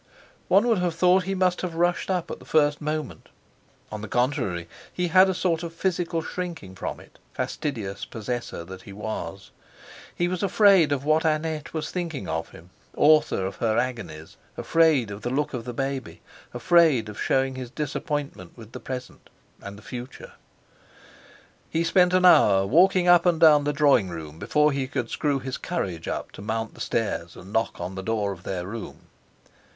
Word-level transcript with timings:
One 0.47 0.67
would 0.67 0.79
have 0.79 0.95
thought 0.95 1.25
he 1.25 1.35
must 1.35 1.61
have 1.61 1.75
rushed 1.75 2.09
up 2.09 2.31
at 2.31 2.39
the 2.39 2.43
first 2.45 2.81
moment. 2.81 3.29
On 3.91 4.01
the 4.01 4.07
contrary, 4.07 4.67
he 4.91 5.09
had 5.09 5.29
a 5.29 5.33
sort 5.35 5.61
of 5.61 5.73
physical 5.75 6.23
shrinking 6.23 6.73
from 6.73 6.99
it—fastidious 6.99 8.05
possessor 8.05 8.63
that 8.65 8.81
he 8.81 8.93
was. 8.93 9.51
He 10.15 10.27
was 10.27 10.41
afraid 10.41 10.91
of 10.91 11.05
what 11.05 11.23
Annette 11.23 11.75
was 11.75 11.91
thinking 11.91 12.27
of 12.27 12.49
him, 12.49 12.71
author 12.97 13.45
of 13.45 13.57
her 13.57 13.77
agonies, 13.77 14.37
afraid 14.57 15.11
of 15.11 15.21
the 15.21 15.29
look 15.29 15.53
of 15.53 15.65
the 15.65 15.71
baby, 15.73 16.21
afraid 16.51 17.07
of 17.07 17.21
showing 17.21 17.53
his 17.53 17.69
disappointment 17.69 18.57
with 18.57 18.71
the 18.71 18.79
present 18.79 19.29
and—the 19.61 19.83
future. 19.83 20.31
He 21.69 21.83
spent 21.83 22.15
an 22.15 22.25
hour 22.25 22.65
walking 22.65 23.07
up 23.07 23.27
and 23.27 23.39
down 23.39 23.65
the 23.65 23.71
drawing 23.71 24.09
room 24.09 24.39
before 24.39 24.71
he 24.71 24.87
could 24.87 25.11
screw 25.11 25.37
his 25.37 25.57
courage 25.59 26.07
up 26.07 26.31
to 26.31 26.41
mount 26.41 26.73
the 26.73 26.81
stairs 26.81 27.35
and 27.35 27.53
knock 27.53 27.79
on 27.79 27.93
the 27.93 28.01
door 28.01 28.31
of 28.31 28.41
their 28.41 28.65
room. 28.65 29.01